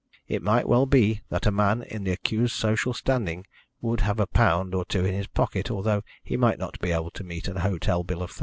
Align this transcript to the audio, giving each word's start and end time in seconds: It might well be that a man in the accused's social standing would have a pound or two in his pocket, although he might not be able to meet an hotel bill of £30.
It 0.27 0.41
might 0.41 0.67
well 0.67 0.87
be 0.87 1.21
that 1.29 1.45
a 1.45 1.51
man 1.51 1.83
in 1.83 2.03
the 2.05 2.11
accused's 2.11 2.57
social 2.57 2.91
standing 2.91 3.45
would 3.81 3.99
have 3.99 4.19
a 4.19 4.25
pound 4.25 4.73
or 4.73 4.83
two 4.83 5.05
in 5.05 5.13
his 5.13 5.27
pocket, 5.27 5.69
although 5.69 6.01
he 6.23 6.37
might 6.37 6.57
not 6.57 6.79
be 6.79 6.91
able 6.91 7.11
to 7.11 7.23
meet 7.23 7.47
an 7.47 7.57
hotel 7.57 8.03
bill 8.03 8.23
of 8.23 8.31
£30. 8.31 8.39